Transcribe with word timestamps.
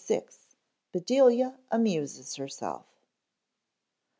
_Bedelia 0.95 1.59
Amuses 1.69 2.35
Herself. 2.37 2.87